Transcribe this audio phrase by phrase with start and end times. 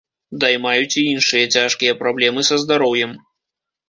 [0.43, 3.13] Даймаюць і іншыя цяжкія праблемы са здароўем.